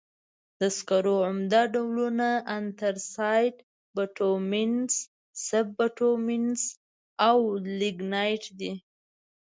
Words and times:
د 0.59 0.61
سکرو 0.77 1.15
عمده 1.27 1.61
ډولونه 1.73 2.29
انترسایت، 2.57 3.55
بټومینس، 3.95 4.93
سب 5.47 5.65
بټومینس 5.77 6.61
او 7.27 7.37
لېګنایټ 7.79 8.43
دي. 8.59 8.71